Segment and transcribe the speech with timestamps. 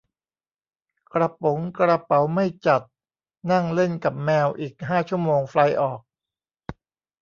[1.13, 2.81] กระป๋งกระเป๋าไม่จัด
[3.51, 6.01] นั่งเล่นกับแมวอีกห้าชั่วโมงไฟลท์ออก